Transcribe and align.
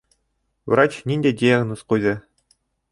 Врач 0.75 0.97
ниндәй 1.11 1.37
диагноз 1.43 1.87
ҡуйҙы? 1.93 2.19